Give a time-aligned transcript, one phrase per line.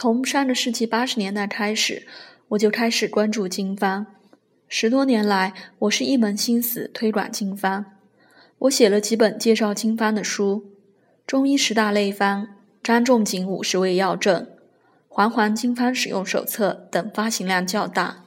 [0.00, 2.06] 从上个世纪八十年代开始，
[2.50, 4.06] 我就开始关注经方。
[4.68, 7.84] 十多年来，我是一门心思推广经方。
[8.58, 10.66] 我写了几本介绍经方的书，
[11.26, 12.42] 《中医十大类方》
[12.80, 14.42] 《张仲景五十味药证》
[15.08, 18.22] 《环环经方使用手册》等，发行量较大。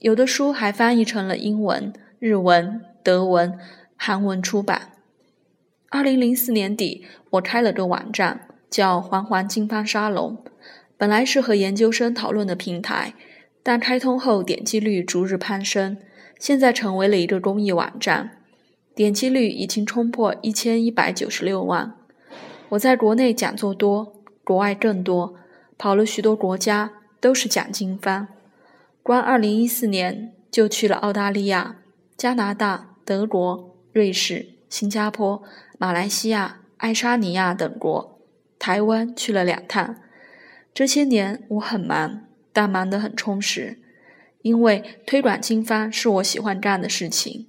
[0.00, 3.58] 有的书还翻译成了英文、日文、德文、
[3.96, 4.92] 韩文出版。
[5.88, 10.36] 二零零四年底，我开了个网站，叫“环环经方沙龙”。
[10.98, 13.14] 本来是和研究生讨论的平台，
[13.62, 15.96] 但开通后点击率逐日攀升，
[16.40, 18.42] 现在成为了一个公益网站，
[18.96, 21.94] 点击率已经冲破一千一百九十六万。
[22.70, 24.12] 我在国内讲座多，
[24.42, 25.36] 国外更多，
[25.78, 26.90] 跑了许多国家，
[27.20, 28.26] 都是讲经方。
[29.04, 31.76] 光二零一四年就去了澳大利亚、
[32.16, 35.40] 加拿大、德国、瑞士、新加坡、
[35.78, 38.18] 马来西亚、爱沙尼亚等国，
[38.58, 39.94] 台湾去了两趟。
[40.72, 43.78] 这些年我很忙，但忙得很充实，
[44.42, 47.46] 因为推广经方是我喜欢干的事情。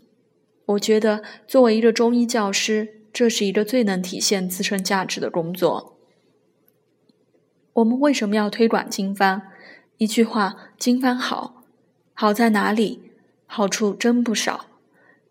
[0.66, 5.98] 我觉得作为一个中医教师，这是一个最能体现自身价值的工作。
[7.73, 9.42] 我们为什么要推广经方？
[9.98, 11.64] 一句话，经方好，
[12.14, 13.11] 好在哪里？
[13.45, 14.67] 好处真不少。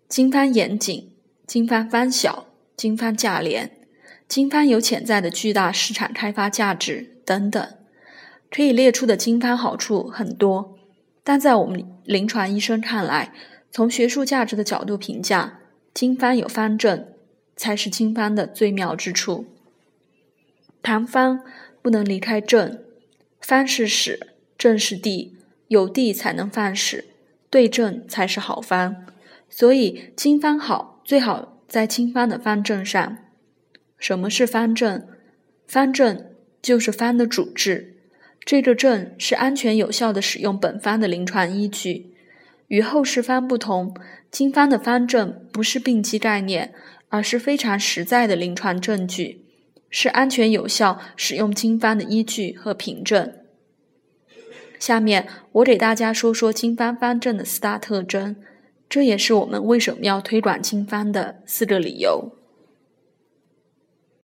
[0.08, 1.12] 经方严谨，
[1.46, 3.78] 经方方小，经方价廉，
[4.26, 7.77] 经方有潜在的巨大市场开发价值等等。
[8.50, 10.78] 可以列出的经方好处很多，
[11.22, 13.32] 但在我们临床医生看来，
[13.70, 15.60] 从学术价值的角度评价，
[15.92, 17.08] 经方有方正，
[17.54, 19.46] 才是经方的最妙之处。
[20.80, 21.40] 谈方
[21.82, 22.78] 不能离开正，
[23.40, 27.04] 方是始，正是地，有地才能放始，
[27.50, 29.04] 对症才是好方。
[29.50, 33.18] 所以经方好，最好在经方的方正上。
[33.98, 35.06] 什么是方正？
[35.66, 36.30] 方正
[36.62, 37.97] 就是方的主治。
[38.48, 42.14] 这个证是安全有效的使用本方的临床依据，
[42.68, 43.94] 与后世方不同，
[44.30, 46.72] 经方的方证不是病机概念，
[47.10, 49.44] 而是非常实在的临床证据，
[49.90, 53.34] 是安全有效使用经方的依据和凭证。
[54.78, 58.36] 下面我给大家说说经方方证的四大特征，
[58.88, 62.37] 这也是我们为什么要推广经方的四个理由。